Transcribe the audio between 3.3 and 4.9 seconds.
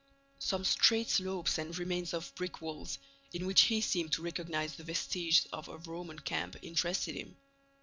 in which he seemed to recognize the